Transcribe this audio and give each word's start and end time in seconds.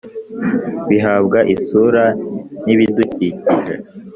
bihabwa 0.89 1.39
isura 1.55 2.03
n’ibidukikije. 2.65 3.73